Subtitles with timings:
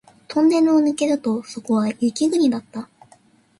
[0.27, 2.89] トンネルを抜けるとそこは雪国だった